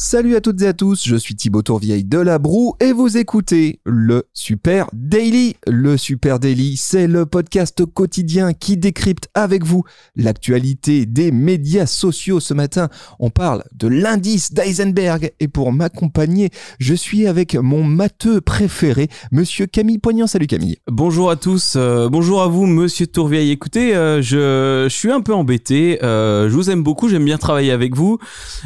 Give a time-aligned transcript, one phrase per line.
[0.00, 3.16] Salut à toutes et à tous, je suis Thibaut Tourvieille de La Broue et vous
[3.16, 5.56] écoutez le Super Daily.
[5.66, 9.82] Le Super Daily, c'est le podcast quotidien qui décrypte avec vous
[10.14, 12.38] l'actualité des médias sociaux.
[12.38, 18.40] Ce matin, on parle de l'indice d'Eisenberg et pour m'accompagner, je suis avec mon matheux
[18.40, 20.28] préféré, monsieur Camille Poignant.
[20.28, 20.76] Salut Camille.
[20.86, 23.50] Bonjour à tous, euh, bonjour à vous monsieur Tourvieille.
[23.50, 27.36] Écoutez, euh, je, je suis un peu embêté, euh, je vous aime beaucoup, j'aime bien
[27.36, 28.18] travailler avec vous.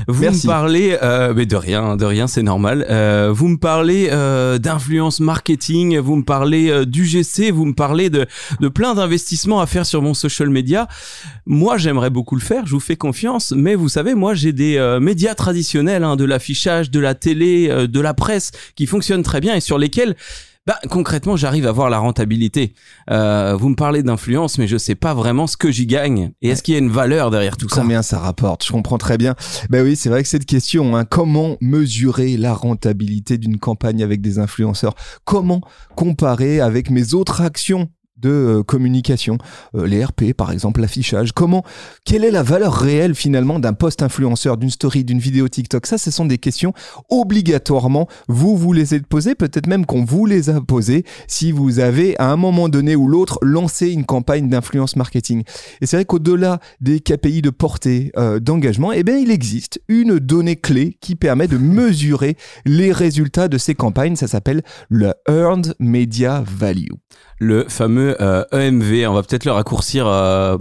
[0.09, 0.47] Vous Merci.
[0.47, 0.99] me parlez...
[1.23, 2.87] euh, mais de rien, de rien, c'est normal.
[2.91, 8.11] Euh, vous me parlez euh, d'influence marketing, vous me parlez euh, d'UGC, vous me parlez
[8.11, 8.27] de,
[8.61, 10.89] de plein d'investissements à faire sur mon social media.
[11.47, 14.77] Moi, j'aimerais beaucoup le faire, je vous fais confiance, mais vous savez, moi, j'ai des
[14.77, 19.23] euh, médias traditionnels, hein, de l'affichage, de la télé, euh, de la presse, qui fonctionnent
[19.23, 20.17] très bien et sur lesquels...
[20.65, 22.75] Bah, concrètement, j'arrive à voir la rentabilité.
[23.11, 26.31] Euh, vous me parlez d'influence, mais je sais pas vraiment ce que j'y gagne.
[26.41, 27.81] Et est-ce qu'il y a une valeur derrière tout ça?
[27.81, 28.65] Combien ça rapporte?
[28.65, 29.35] Je comprends très bien.
[29.71, 34.21] Ben oui, c'est vrai que cette question, hein, comment mesurer la rentabilité d'une campagne avec
[34.21, 34.95] des influenceurs?
[35.25, 35.63] Comment
[35.97, 37.89] comparer avec mes autres actions?
[38.23, 39.39] De euh, communication,
[39.75, 41.33] Euh, les RP par exemple, l'affichage.
[41.33, 41.65] Comment,
[42.05, 45.87] quelle est la valeur réelle finalement d'un post influenceur, d'une story, d'une vidéo TikTok?
[45.87, 46.73] Ça, ce sont des questions
[47.11, 48.09] obligatoirement.
[48.29, 52.19] Vous vous les êtes posées, peut-être même qu'on vous les a posées si vous avez
[52.19, 55.43] à un moment donné ou l'autre lancé une campagne d'influence marketing.
[55.81, 60.19] Et c'est vrai qu'au-delà des KPI de portée, euh, d'engagement, eh bien, il existe une
[60.19, 64.17] donnée clé qui permet de mesurer les résultats de ces campagnes.
[64.17, 66.93] Ça s'appelle le Earned Media Value.
[67.39, 70.59] Le fameux euh, EMV, on va peut-être le raccourcir euh,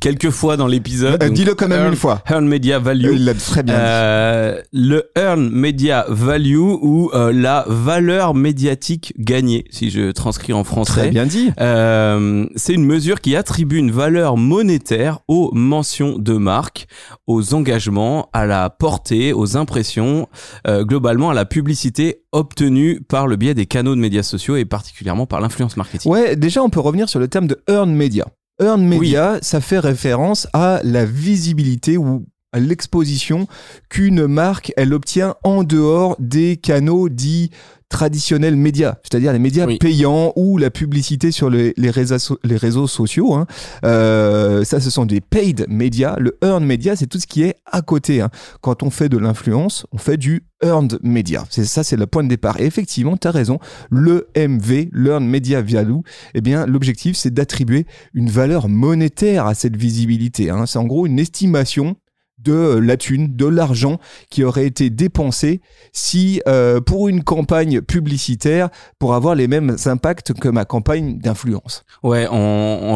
[0.00, 1.22] quelques fois dans l'épisode.
[1.22, 2.22] Euh, Dis-le quand même Earn- une fois.
[2.28, 3.12] Earn Media Value.
[3.14, 3.80] Il l'a très bien dit.
[3.82, 10.64] Euh, le earn media value ou euh, la valeur médiatique gagnée, si je transcris en
[10.64, 10.92] français.
[10.92, 11.50] Très bien dit.
[11.60, 16.86] Euh, c'est une mesure qui attribue une valeur monétaire aux mentions de marque,
[17.26, 20.28] aux engagements, à la portée, aux impressions,
[20.66, 24.64] euh, globalement à la publicité obtenue par le biais des canaux de médias sociaux et
[24.64, 26.10] particulièrement par l'influence marketing.
[26.10, 28.26] Ouais, déjà, on peut revenir sur le terme de earned media.
[28.60, 33.46] Earned media, ça fait référence à la visibilité ou à l'exposition
[33.88, 37.50] qu'une marque, elle obtient en dehors des canaux dits
[37.90, 39.76] traditionnels médias, c'est-à-dire les médias Oui.
[39.78, 43.34] payants ou la publicité sur les, les réseaux, so- les réseaux sociaux.
[43.34, 43.46] hein.
[43.84, 46.16] Euh, ça, ce sont des paid médias.
[46.18, 48.20] Le earned media, c'est tout ce qui est à côté.
[48.22, 48.30] hein.
[48.62, 51.44] Quand on fait de l'influence, on fait du earned media.
[51.50, 52.60] C'est ça, c'est le point de départ.
[52.60, 53.58] Et effectivement, tu as raison.
[53.90, 55.98] Le MV, Learn Media Value,
[56.34, 60.48] eh bien, l'objectif, c'est d'attribuer une valeur monétaire à cette visibilité.
[60.50, 60.64] hein.
[60.66, 61.96] C'est en gros une estimation
[62.42, 63.98] de la thune, de l'argent
[64.30, 65.60] qui aurait été dépensé
[65.92, 68.68] si euh, pour une campagne publicitaire
[68.98, 71.84] pour avoir les mêmes impacts que ma campagne d'influence.
[72.02, 72.26] Ouais,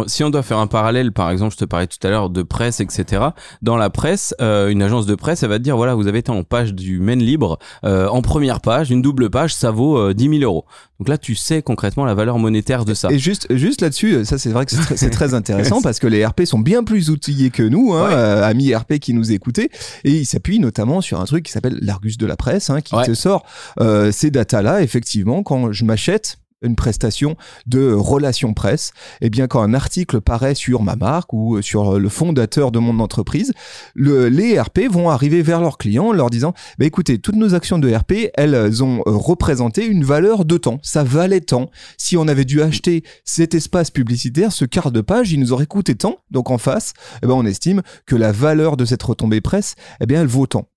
[0.07, 2.43] si on doit faire un parallèle, par exemple, je te parlais tout à l'heure de
[2.43, 3.23] presse, etc.
[3.63, 6.19] Dans la presse, euh, une agence de presse, elle va te dire, voilà, vous avez
[6.19, 9.99] été en page du Maine Libre, euh, en première page, une double page, ça vaut
[9.99, 10.65] euh, 10 000 euros.
[11.05, 13.11] Donc là, tu sais concrètement la valeur monétaire de ça.
[13.13, 16.45] Et juste, juste là-dessus, ça c'est vrai que c'est très, intéressant parce que les RP
[16.47, 18.15] sont bien plus outillés que nous, hein, Ouais.
[18.15, 19.71] euh, amis RP qui nous écoutez,
[20.05, 22.95] et ils s'appuient notamment sur un truc qui s'appelle l'Argus de la presse, hein, qui
[22.95, 23.05] Ouais.
[23.05, 23.45] te sort
[23.81, 27.37] euh, ces datas-là, effectivement, quand je m'achète une prestation
[27.67, 32.09] de relations presse, et bien quand un article paraît sur ma marque ou sur le
[32.09, 33.53] fondateur de mon entreprise,
[33.95, 37.55] le, les RP vont arriver vers leurs clients en leur disant bah écoutez, toutes nos
[37.55, 40.79] actions de RP, elles ont euh, représenté une valeur de temps.
[40.83, 41.71] Ça valait tant.
[41.97, 45.67] Si on avait dû acheter cet espace publicitaire, ce quart de page, il nous aurait
[45.67, 46.19] coûté tant.
[46.31, 50.07] Donc en face, eh ben, on estime que la valeur de cette retombée presse, eh
[50.07, 50.69] bien, elle vaut tant.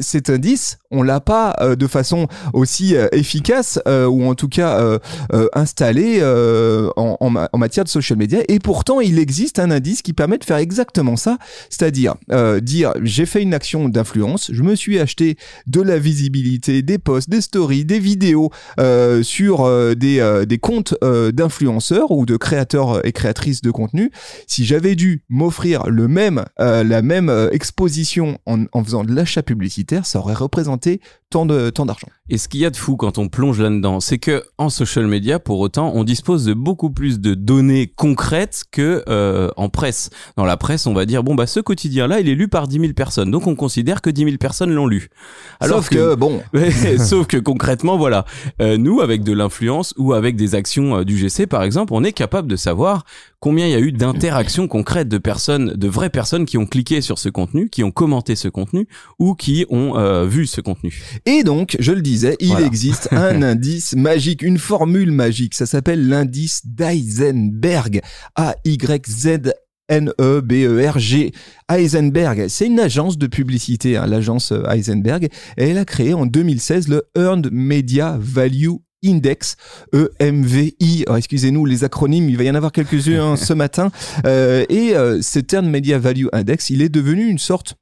[0.00, 4.48] Cet indice, on l'a pas euh, de façon aussi euh, efficace euh, ou en tout
[4.48, 4.98] cas
[5.54, 6.22] installé
[6.96, 8.40] en, en ma- en matière de social media.
[8.48, 11.38] Et pourtant, il existe un indice qui permet de faire exactement ça,
[11.68, 12.14] c'est-à-dire
[12.62, 17.28] dire j'ai fait une action d'influence, je me suis acheté de la visibilité, des posts,
[17.28, 18.50] des stories, des vidéos
[19.22, 24.10] sur des, des comptes d'influenceurs ou de créateurs et créatrices de contenu.
[24.46, 30.06] Si j'avais dû m'offrir le même, la même exposition en, en faisant de l'achat publicitaire,
[30.06, 31.00] ça aurait représenté
[31.30, 32.08] tant de tant d'argent.
[32.28, 35.06] Et ce qu'il y a de fou quand on plonge là-dedans, c'est que en social
[35.06, 40.10] media, pour autant, on dispose de beaucoup plus de données concrètes que euh, en presse.
[40.36, 42.80] Dans la presse, on va dire bon bah ce quotidien-là, il est lu par 10
[42.80, 45.08] 000 personnes, donc on considère que 10 000 personnes l'ont lu.
[45.62, 46.42] Sauf que, bon,
[46.98, 48.24] sauf que concrètement, voilà,
[48.60, 52.04] euh, nous avec de l'influence ou avec des actions euh, du GC par exemple, on
[52.04, 53.04] est capable de savoir
[53.40, 57.00] combien il y a eu d'interactions concrètes de personnes, de vraies personnes qui ont cliqué
[57.00, 58.86] sur ce contenu, qui ont commenté ce contenu
[59.18, 61.19] ou qui ont euh, vu ce contenu.
[61.26, 62.66] Et donc, je le disais, il Voilà.
[62.66, 65.54] existe un indice magique, une formule magique.
[65.54, 68.00] Ça s'appelle l'indice d'Eisenberg.
[68.36, 69.50] A-Y-Z-N-E-B-E-R-G.
[71.70, 75.24] Heisenberg, c'est une agence de publicité, hein, l'agence euh, Heisenberg.
[75.56, 78.70] Et elle a créé en 2016 le Earned Media Value
[79.04, 79.56] Index,
[79.94, 81.04] E EMVI.
[81.06, 83.90] Alors, excusez-nous, les acronymes, il va y en avoir quelques-uns ce matin.
[84.26, 87.74] Euh, et euh, cet Earned Media Value Index, il est devenu une sorte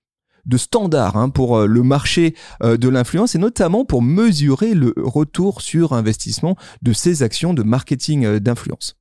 [0.49, 4.95] de standard hein, pour euh, le marché euh, de l'influence et notamment pour mesurer le
[4.97, 8.97] retour sur investissement de ces actions de marketing euh, d'influence.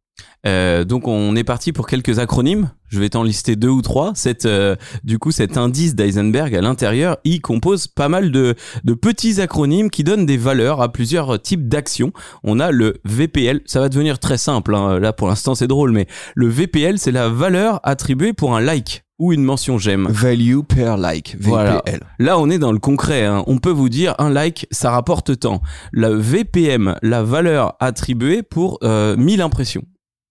[0.45, 2.71] Euh, donc on est parti pour quelques acronymes.
[2.89, 4.13] Je vais t'en lister deux ou trois.
[4.15, 8.55] Cette, euh, du coup, cet indice d'Eisenberg à l'intérieur, il compose pas mal de,
[9.01, 12.13] petits acronymes qui donnent des valeurs à plusieurs types d'actions.
[12.43, 13.61] On a le VPL.
[13.65, 14.73] Ça va devenir très simple.
[14.73, 14.99] hein.
[14.99, 19.03] Là, pour l'instant, c'est drôle, mais le VPL, c'est la valeur attribuée pour un like
[19.19, 20.07] ou une mention j'aime.
[20.09, 21.49] Value per like, VPL.
[21.49, 21.81] Voilà.
[22.19, 23.25] Là, on est dans le concret.
[23.25, 23.43] hein.
[23.47, 25.61] On peut vous dire un like, ça rapporte tant.
[25.93, 29.83] La VPM, la valeur attribuée pour euh, 1000 impressions.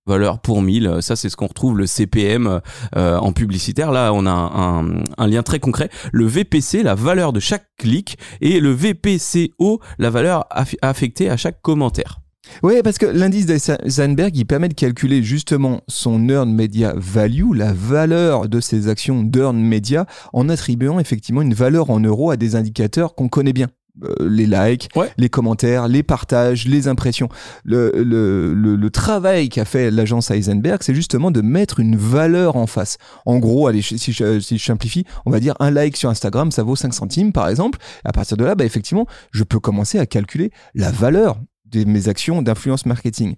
[0.08, 2.60] Valeur pour 1000, euh, ça c'est ce qu'on retrouve le CPM
[2.94, 3.90] euh, en publicitaire.
[3.90, 5.90] Là, on a un, un- un lien très concret.
[6.12, 11.36] Le VPC, la valeur de chaque clic, et le VPCO, la valeur aff- affectée à
[11.36, 12.20] chaque commentaire.
[12.62, 17.72] Oui, parce que l'indice d'Eisenberg, il permet de calculer justement son earned media value, la
[17.72, 22.56] valeur de ses actions d'earned media, en attribuant effectivement une valeur en euros à des
[22.56, 23.68] indicateurs qu'on connaît bien.
[24.04, 25.10] Euh, les likes, Ouais.
[25.16, 27.30] les commentaires, les partages, les impressions.
[27.64, 32.56] Le, le, le, le travail qu'a fait l'agence Heisenberg, c'est justement de mettre une valeur
[32.56, 32.98] en face.
[33.24, 36.50] En gros, allez, si je, si je simplifie, on va dire un like sur Instagram,
[36.52, 37.78] ça vaut 5 centimes par exemple.
[38.04, 41.38] À partir de là, bah, effectivement, je peux commencer à calculer la valeur
[41.70, 43.34] de mes actions d'influence marketing.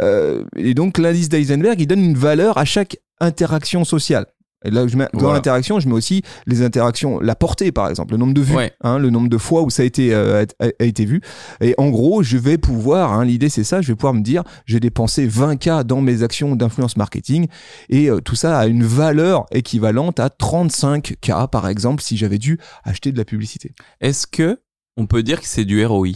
[0.00, 4.26] Euh, et donc l'indice d'Eisenberg, il donne une valeur à chaque interaction sociale.
[4.64, 5.34] Et là, je mets, dans Voilà.
[5.34, 8.70] l'interaction, je mets aussi les interactions, la portée par exemple, le nombre de vues, Ouais.
[8.84, 11.20] hein, le nombre de fois où ça a été, euh, a, a été vu.
[11.60, 14.44] Et en gros, je vais pouvoir, hein, l'idée c'est ça, je vais pouvoir me dire,
[14.64, 17.48] j'ai dépensé 20K dans mes actions d'influence marketing
[17.88, 22.58] et euh, tout ça a une valeur équivalente à 35K par exemple si j'avais dû
[22.84, 23.72] acheter de la publicité.
[24.00, 24.60] Est-ce que
[24.96, 26.08] on peut dire que c'est du ROI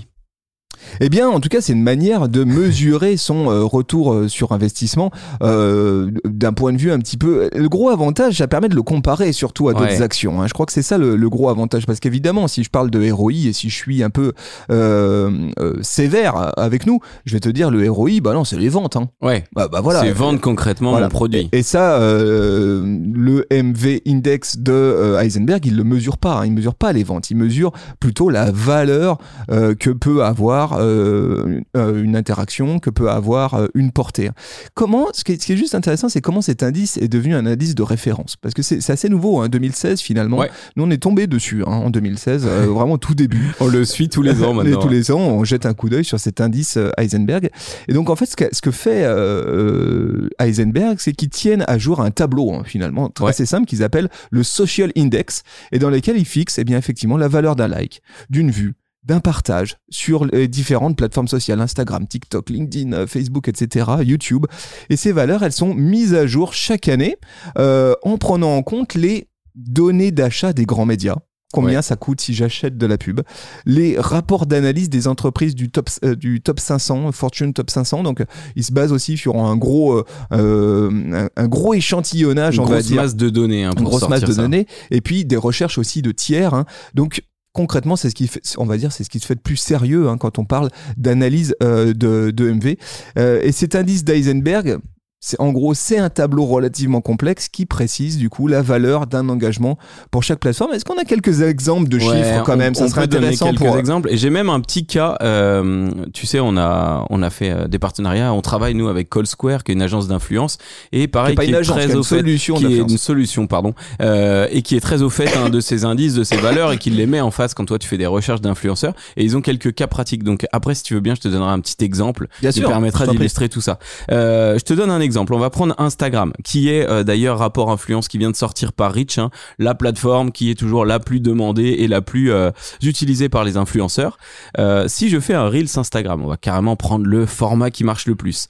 [1.01, 4.53] Eh bien, en tout cas, c'est une manière de mesurer son euh, retour euh, sur
[4.53, 5.11] investissement
[5.43, 7.49] euh, d'un point de vue un petit peu.
[7.55, 10.03] Le gros avantage, ça permet de le comparer surtout à d'autres Ouais.
[10.03, 10.41] actions.
[10.43, 10.47] hein.
[10.47, 13.11] Je crois que c'est ça le, le gros avantage, parce qu'évidemment, si je parle de
[13.11, 14.33] ROI et si je suis un peu
[14.71, 15.51] euh,
[15.83, 18.97] sévère avec nous, je vais te dire le ROI, bah non, c'est les ventes.
[18.97, 19.09] Hein.
[19.23, 19.45] Ouais.
[19.55, 20.01] Bah, bah voilà.
[20.01, 21.07] c'est vendre concrètement Voilà.
[21.07, 21.49] mon produit.
[21.53, 26.41] Et ça, le MV Index de Heisenberg, il le mesure pas.
[26.41, 26.47] hein.
[26.47, 27.31] Il mesure pas les ventes.
[27.31, 29.19] Il mesure plutôt la valeur
[29.49, 34.31] que peut avoir euh, euh, une interaction, que peut avoir euh, une portée.
[34.75, 37.35] Comment ce qui, est, ce qui est juste intéressant, c'est comment cet indice est devenu
[37.35, 38.37] un indice de référence.
[38.37, 40.39] Parce que c'est assez nouveau, hein, 2016 finalement.
[40.39, 40.51] Ouais.
[40.77, 43.53] Nous, on est tombé dessus hein, en 2016, euh, vraiment tout début.
[43.61, 44.81] On le suit tous les ans Et maintenant.
[44.81, 47.51] tous les ans, on jette un coup d'œil sur cet indice Heisenberg.
[47.89, 51.65] Et donc, en fait, ce que, ce que fait euh, euh, Heisenberg, c'est qu'ils tiennent
[51.69, 53.31] à jour un tableau, hein, finalement, très Ouais.
[53.31, 55.43] assez simple, qu'ils appellent le Social Index,
[55.73, 58.75] et dans lequel ils fixent, eh bien, effectivement, la valeur d'un like, d'une vue,
[59.07, 64.47] d'un partage sur les différentes plateformes sociales, Instagram, TikTok, LinkedIn, euh, Facebook, etc., YouTube.
[64.91, 67.17] Et ces valeurs, elles sont mises à jour chaque année
[67.57, 71.17] euh, en prenant en compte les données d'achat des grands médias.
[71.53, 71.83] Combien Ouais.
[71.83, 73.21] ça coûte si j'achète de la pub
[73.65, 78.03] Les rapports d'analyse des entreprises du top, euh, du top 500, Fortune Top 500.
[78.03, 78.23] Donc,
[78.57, 80.91] ils se basent aussi sur un gros, euh, euh,
[81.37, 83.65] un, un gros échantillonnage, Une on va grosse dire masse de données.
[83.65, 84.43] hein, une grosse masse de ça.
[84.43, 86.67] données et puis des recherches aussi de tiers hein.
[86.95, 87.23] donc
[87.57, 90.09] concrètement c'est ce qui on va dire c'est ce qui se fait de plus sérieux
[90.09, 92.77] hein, quand on parle d'analyse euh, de, de MV
[93.19, 94.79] Euh, et cet indice d'Eisenberg
[95.29, 99.29] c'est en gros c'est un tableau relativement complexe qui précise du coup la valeur d'un
[99.29, 99.77] engagement
[100.13, 100.73] pour chaque plateforme.
[100.73, 102.77] Est-ce qu'on a quelques exemples de Ouais, chiffres quand on- même?
[102.77, 104.09] Ça on serait peut donner intéressant quelques pour exemples.
[104.13, 107.67] Et j'ai même un petit cas euh, tu sais on a on a fait euh,
[107.67, 108.33] des partenariats.
[108.33, 110.59] On travaille nous avec Call Square qui est une agence d'influence.
[110.93, 112.97] Et pareil pas qui une est agence, très une au fait solution qui est une
[112.97, 116.37] solution pardon euh, et qui est très au fait hein, de ces indices de ces
[116.37, 118.95] valeurs et qui les met en face quand toi tu fais des recherches d'influenceurs.
[119.17, 120.23] Et ils ont quelques cas pratiques.
[120.23, 122.69] Donc après si tu veux bien je te donnerai un petit exemple Bien qui sûr,
[122.69, 123.81] permettra d'illustrer tout ça.
[124.13, 125.16] Euh, je te donne un exemple.
[125.17, 128.93] On va prendre Instagram, qui est euh, d'ailleurs rapport influence qui vient de sortir par
[128.93, 132.51] Rich, hein, la plateforme qui est toujours la plus demandée et la plus euh,
[132.83, 134.19] utilisée par les influenceurs.
[134.59, 138.07] Euh, si je fais un Reels Instagram, on va carrément prendre le format qui marche
[138.07, 138.49] le plus.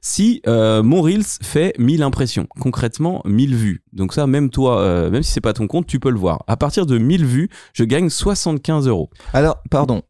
[0.00, 5.10] Si euh, mon Reels fait 1000 impressions, concrètement 1000 vues, donc ça même toi, euh,
[5.10, 6.42] même si c'est pas ton compte, tu peux le voir.
[6.46, 9.10] À partir de 1000 vues, je gagne 75 euros.
[9.32, 10.02] alors pardon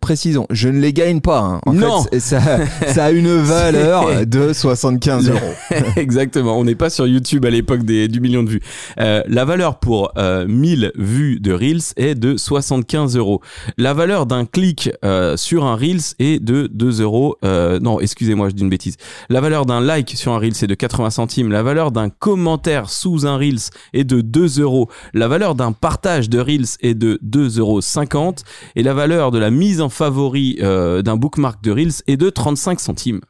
[0.00, 1.38] précisons, je ne les gagne pas.
[1.40, 1.60] hein.
[1.66, 2.02] En Non.
[2.02, 2.40] fait, ça,
[2.88, 5.38] ça a une valeur de 75 euros.
[5.96, 6.58] Exactement.
[6.58, 8.60] On n'est pas sur YouTube à l'époque des- du million de vues.
[8.98, 13.40] Euh, la valeur pour euh, 1000 vues de Reels est de 75 euros.
[13.76, 17.36] La valeur d'un clic euh, sur un Reels est de 2 euros.
[17.44, 18.96] Euh, non, excusez-moi, je dis une bêtise.
[19.28, 21.52] La valeur d'un like sur un Reels est de 80 centimes.
[21.52, 24.88] La valeur d'un commentaire sous un Reels est de 2 euros.
[25.14, 28.34] La valeur d'un partage de Reels est de 2,50 euros.
[28.74, 32.30] Et la valeur de la mise en favori euh, d'un bookmark de Reels est de
[32.30, 33.20] 35 centimes.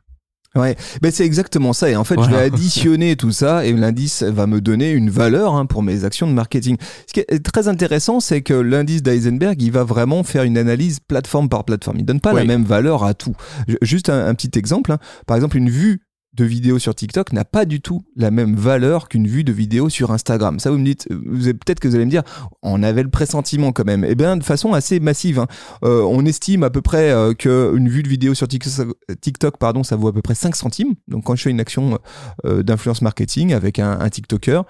[0.54, 1.90] Ouais, ben c'est exactement ça.
[1.90, 5.54] Et en fait, je vais additionner tout ça et l'indice va me donner une valeur
[5.54, 6.78] hein, pour mes actions de marketing.
[7.06, 11.00] Ce qui est très intéressant, c'est que l'indice d'Eisenberg, il va vraiment faire une analyse
[11.00, 11.98] plateforme par plateforme.
[11.98, 13.34] Il donne pas la même valeur à tout.
[13.82, 14.90] Juste un, un petit exemple.
[14.90, 14.98] hein.
[15.26, 16.00] Par exemple, une vue
[16.38, 19.88] de vidéo sur TikTok n'a pas du tout la même valeur qu'une vue de vidéo
[19.88, 20.58] sur Instagram.
[20.60, 22.22] Ça, vous me dites, vous peut-être que vous allez me dire,
[22.62, 24.04] on avait le pressentiment quand même.
[24.08, 25.40] Eh bien, de façon assez massive.
[25.40, 25.46] hein.
[25.84, 29.96] Euh, on estime à peu près euh, qu'une vue de vidéo sur TikTok, pardon, ça
[29.96, 30.94] vaut à peu près 5 centimes.
[31.08, 31.98] Donc, quand je fais une action
[32.44, 34.62] euh, d'influence marketing avec un, un TikToker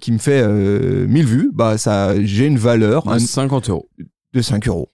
[0.00, 3.88] qui me fait euh, 1000 vues, bah, ça, j'ai une valeur De hein, 50 euros.
[4.32, 4.90] de 5 euros.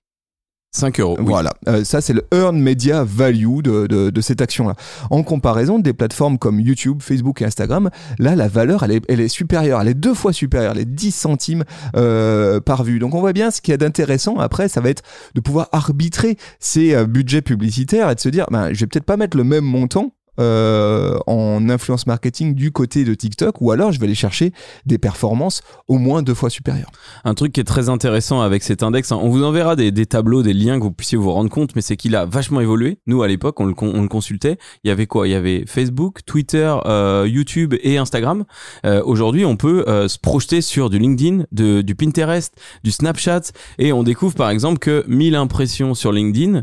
[0.77, 1.17] 5 euros.
[1.21, 4.75] Voilà, Euh, ça c'est le earn media value de, de, de cette action-là.
[5.11, 9.21] En comparaison des plateformes comme YouTube, Facebook et Instagram, là la valeur elle est, elle
[9.21, 11.65] est supérieure, elle est deux fois supérieure, elle est 10 centimes
[11.97, 12.99] euh, par vue.
[12.99, 15.03] Donc on voit bien ce qu'il y a d'intéressant après, ça va être
[15.35, 19.05] de pouvoir arbitrer ces euh, budgets publicitaires et de se dire, ben, je vais peut-être
[19.05, 20.13] pas mettre le même montant.
[20.39, 24.53] Euh, en influence marketing du côté de TikTok ou alors je vais aller chercher
[24.85, 26.91] des performances au moins deux fois supérieures.
[27.25, 30.43] Un truc qui est très intéressant avec cet index, hein, on vous enverra des, tableaux,
[30.43, 32.99] des liens que vous puissiez vous rendre compte, mais c'est qu'il a vachement évolué.
[33.07, 34.59] Nous, à l'époque, on le, con- on le consultait.
[34.85, 35.29] Il y avait quoi?
[35.29, 38.45] Il y avait Facebook, Twitter, euh, YouTube et Instagram.
[38.85, 43.93] Euh, Aujourd'hui, on peut euh, se projeter sur du LinkedIn, du Pinterest, du Snapchat, et
[43.93, 46.63] on découvre par exemple que 1000 impressions sur LinkedIn,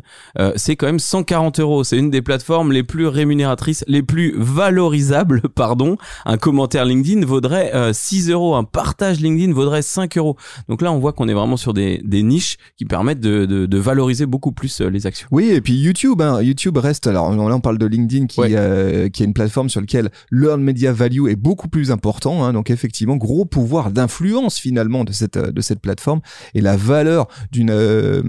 [0.56, 1.84] c'est quand même 140 euros.
[1.84, 5.98] C'est une des plateformes les plus rémunératrices, les plus valorisables, pardon.
[6.25, 10.38] Un commentaire LinkedIn vaudrait euh, 6 euros, un partage LinkedIn vaudrait 5 euros.
[10.70, 13.65] Donc là, on voit qu'on est vraiment sur des, des niches qui permettent de, de,
[13.65, 15.27] de valoriser beaucoup plus euh, les actions.
[15.32, 17.08] Oui, et puis YouTube, hein, YouTube reste.
[17.08, 18.51] Alors là, on parle de LinkedIn qui, Ouais.
[18.55, 22.43] euh, qui est une plateforme sur laquelle l'earn media value est beaucoup plus important.
[22.43, 26.22] Hein, donc effectivement, gros pouvoir d'influence finalement de cette de cette plateforme
[26.53, 28.22] et la valeur d'une euh,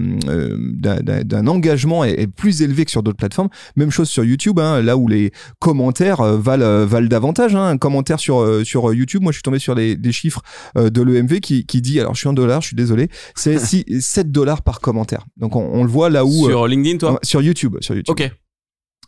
[0.57, 3.49] d'un- engagement est, est plus élevée que sur d'autres plateformes.
[3.75, 5.24] Même chose sur YouTube, hein, là où les
[5.59, 7.55] commentaires euh, valent euh, valent davantage.
[7.55, 10.41] Hein, un commentaire sur euh, sur YouTube, moi je suis tombé sur des, des chiffres
[10.75, 14.01] de l'EMV qui qui dit, alors je suis en dollars, je suis désolé, c'est 6
[14.01, 15.25] 7 dollars par commentaire.
[15.37, 17.19] Donc on, on le voit là où Sur LinkedIn, toi?
[17.23, 18.11] sur YouTube, sur YouTube.
[18.11, 18.31] Ok.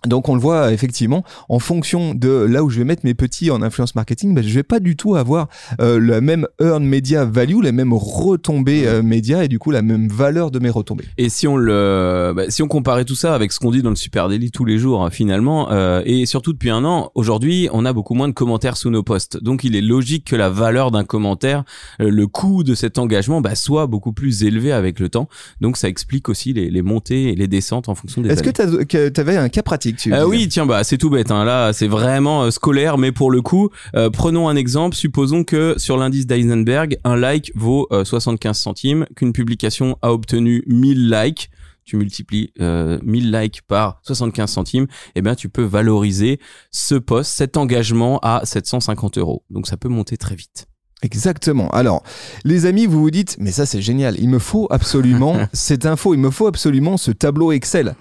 [0.05, 3.51] Donc on le voit effectivement en fonction de là où je vais mettre mes petits
[3.51, 5.47] en influence marketing, ben, je vais pas du tout avoir
[5.81, 9.81] euh, la même earn media value, les mêmes retombées euh, médias et du coup la
[9.81, 11.05] même valeur de mes retombées.
[11.17, 13.89] Et si on le, bah, si on comparait tout ça avec ce qu'on dit dans
[13.89, 17.69] le Super Daily tous les jours, hein, finalement, euh, et surtout depuis un an, aujourd'hui,
[17.71, 19.41] on a beaucoup moins de commentaires sous nos posts.
[19.41, 21.63] Donc, il est logique que la valeur d'un commentaire,
[22.01, 25.27] euh, le coût de cet engagement, bah, soit beaucoup plus élevé avec le temps.
[25.61, 28.29] Donc, ça explique aussi les, les montées et les descentes en fonction des.
[28.29, 31.31] Est-ce que tu avais un cas pratique tu Euh, oui, tiens, bah c'est tout bête.
[31.31, 31.45] Hein.
[31.45, 34.95] Là, c'est vraiment euh, scolaire, mais pour le coup, euh, prenons un exemple.
[34.95, 40.63] Supposons que sur l'indice d'Eisenberg, un like vaut euh, 75 centimes, qu'une publication a obtenu
[40.67, 41.49] 1000 likes.
[41.85, 46.39] Tu multiplies euh, 1000 likes par 75 centimes, et bien tu peux valoriser
[46.69, 49.43] ce post, cet engagement à 750 euros.
[49.49, 50.67] Donc ça peut monter très vite.
[51.03, 51.69] Exactement.
[51.69, 52.03] Alors,
[52.43, 56.13] les amis, vous vous dites, mais ça c'est génial, il me faut absolument cette info,
[56.13, 57.95] il me faut absolument ce tableau Excel.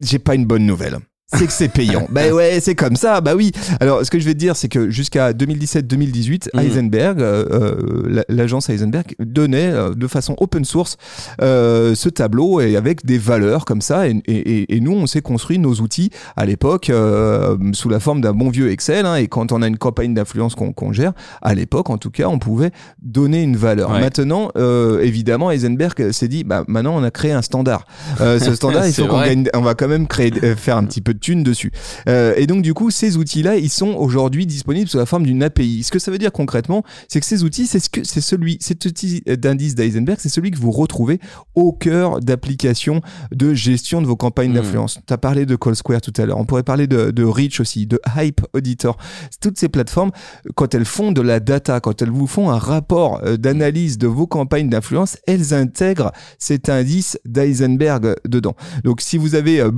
[0.00, 0.98] J'ai pas une bonne nouvelle.
[1.32, 2.06] C'est que c'est payant.
[2.10, 3.20] bah ouais, c'est comme ça.
[3.20, 3.52] Bah oui.
[3.80, 6.60] Alors, ce que je vais te dire, c'est que jusqu'à 2017-2018, Mhm.
[6.60, 10.96] Heisenberg, euh, euh, la- l'agence Heisenberg donnait euh, de façon open source
[11.42, 14.08] euh, ce tableau et avec des valeurs comme ça.
[14.08, 18.20] Et, et- et nous, on s'est construit nos outils à l'époque euh, sous la forme
[18.20, 19.06] d'un bon vieux Excel.
[19.06, 22.10] hein, et quand on a une campagne d'influence qu'on qu'on gère, à l'époque, en tout
[22.10, 22.70] cas, on pouvait
[23.02, 23.90] donner une valeur.
[23.90, 24.00] Ouais.
[24.00, 27.84] Maintenant, euh, évidemment, Heisenberg s'est dit, bah maintenant, on a créé un standard.
[28.20, 31.00] Euh, ce standard, il faut qu'on gagne, on va quand même créer, faire un petit
[31.00, 31.70] peu de thunes dessus.
[32.08, 35.42] Euh, et donc, du coup, ces outils-là, ils sont aujourd'hui disponibles sous la forme d'une
[35.42, 35.82] API.
[35.84, 38.58] Ce que ça veut dire concrètement, c'est que ces outils, c'est ce que c'est celui,
[38.60, 41.20] cet outil d'indice d'Eisenberg, c'est celui que vous retrouvez
[41.54, 43.00] au cœur d'applications
[43.32, 44.56] de gestion de vos campagnes Mhm.
[44.56, 44.98] d'influence.
[45.06, 46.38] Tu as parlé de Call Square tout à l'heure.
[46.38, 48.96] On pourrait parler de, de Reach aussi, de Hype Auditor.
[49.40, 50.10] Toutes ces plateformes,
[50.54, 54.06] quand elles font de la data, quand elles vous font un rapport euh, d'analyse de
[54.06, 58.54] vos campagnes d'influence, elles intègrent cet indice d'Eisenberg dedans.
[58.84, 59.70] Donc, si vous avez euh,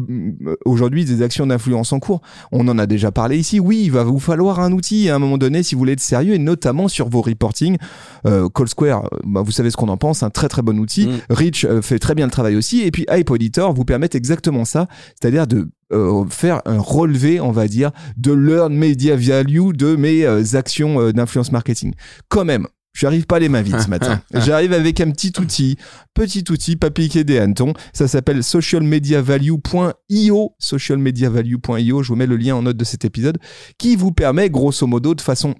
[0.64, 2.21] aujourd'hui des actions actions d'influence en cours.
[2.53, 3.59] On en a déjà parlé ici.
[3.59, 6.01] Oui, il va vous falloir un outil à un moment donné si vous voulez être
[6.01, 7.79] sérieux et notamment sur vos reporting.
[8.27, 10.79] Euh, Call Square, euh, bah, vous savez ce qu'on en pense, un très très bon
[10.79, 11.07] outil.
[11.07, 11.21] Mm.
[11.31, 12.83] Reach euh, fait très bien le travail aussi.
[12.83, 17.51] Et puis Hype Auditor vous permet exactement ça, c'est-à-dire de euh, faire un relevé, on
[17.51, 21.95] va dire, de learn media value de mes actions d'influence marketing.
[22.29, 24.20] Quand même, j'arrive pas les mains vides ce matin.
[24.34, 25.76] J'arrive avec un petit outil,
[26.14, 27.72] petit outil, pas des hannetons.
[27.92, 32.02] Ça s'appelle socialmediavalue.io, socialmediavalue.io.
[32.02, 33.38] Je vous mets le lien en note de cet épisode,
[33.78, 35.54] qui vous permet, grosso modo, de façon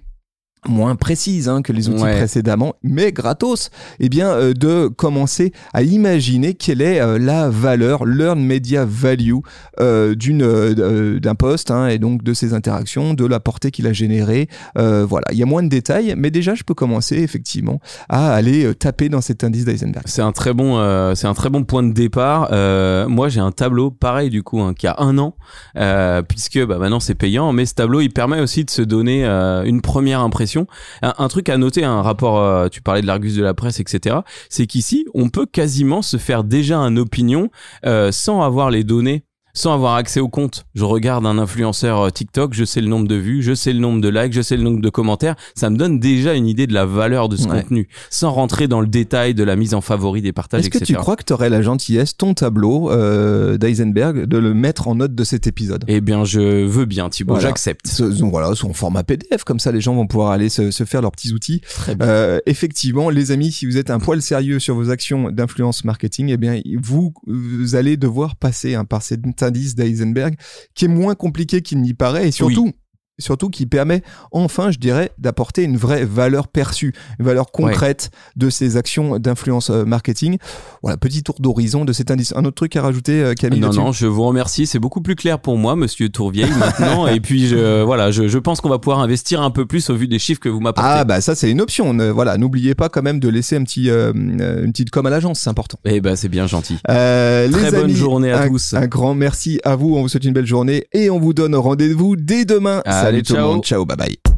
[0.67, 2.17] moins précise hein, que les outils Ouais.
[2.17, 8.05] précédemment, mais gratos, eh bien, euh, de commencer à imaginer quelle est euh, la valeur,
[8.05, 9.35] learn media value
[9.79, 13.87] euh, d'une euh, d'un poste hein, et donc de ses interactions, de la portée qu'il
[13.87, 14.47] a générée.
[14.77, 17.79] Euh, voilà, il y a moins de détails, mais déjà je peux commencer effectivement
[18.09, 20.03] à aller euh, taper dans cet indice d'Eisenberg.
[20.07, 22.49] C'est un très bon, euh, c'est un très bon point de départ.
[22.51, 25.35] Euh, moi, j'ai un tableau pareil du coup, hein, qui a un an,
[25.77, 29.25] euh, puisque bah, maintenant c'est payant, mais ce tableau il permet aussi de se donner
[29.25, 30.52] euh, une première impression.
[31.01, 34.17] Un, truc à noter, un rapport, euh, tu parlais de l'Argus de la presse, etc.
[34.49, 37.49] C'est qu'ici, on peut quasiment se faire déjà une opinion
[37.85, 39.25] euh, sans avoir les données.
[39.55, 43.07] Sans avoir accès au compte, je regarde un influenceur euh, TikTok, je sais le nombre
[43.07, 45.35] de vues, je sais le nombre de likes, je sais le nombre de commentaires.
[45.53, 47.61] Ça me donne déjà une idée de la valeur de ce Ouais.
[47.61, 50.83] contenu, sans rentrer dans le détail de la mise en favori des partages, Est-ce que
[50.83, 54.95] tu crois que tu aurais la gentillesse, ton tableau euh, d'Eisenberg, de le mettre en
[54.95, 55.83] note de cet épisode?
[55.87, 57.49] Eh bien, je veux bien, Thibaut, Voilà.
[57.49, 57.85] j'accepte.
[57.85, 60.83] Ce- donc voilà, son format PDF, comme ça les gens vont pouvoir aller se, se
[60.83, 61.61] faire leurs petits outils.
[61.75, 62.07] Très bien.
[62.07, 66.29] Euh, effectivement, les amis, si vous êtes un poil sérieux sur vos actions d'influence marketing,
[66.29, 70.35] eh bien, vous, vous allez devoir passer hein, par cet indice d'Eisenberg
[70.73, 72.71] qui est moins compliqué qu'il n'y paraît et surtout.
[73.19, 74.01] Surtout qui permet
[74.31, 79.69] enfin, je dirais, d'apporter une vraie valeur perçue, une valeur concrète de ces actions d'influence
[79.69, 80.37] euh, marketing.
[80.81, 82.33] Voilà, petit tour d'horizon de cet indice.
[82.35, 84.65] Un autre truc à rajouter, euh, Camille non, non, je vous remercie.
[84.65, 87.05] C'est beaucoup plus clair pour moi, monsieur Tourvieille, maintenant.
[87.07, 89.95] et puis, je, voilà, je, je pense qu'on va pouvoir investir un peu plus au
[89.95, 90.89] vu des chiffres que vous m'apportez.
[90.91, 91.93] Ah bah ça c'est une option.
[91.93, 95.09] Ne- Voilà, n'oubliez pas quand même de laisser un petit, euh, une petite com à
[95.11, 95.77] l'agence, c'est important.
[95.85, 96.77] Eh ben, c'est bien gentil.
[96.89, 98.73] Euh, Très les bonne amis, journée à un, tous.
[98.73, 99.95] Un grand merci à vous.
[99.95, 102.81] On vous souhaite une belle journée et on vous donne rendez-vous dès demain.
[103.03, 103.63] Salut tout le monde.
[103.65, 104.32] Ciao, bye bye.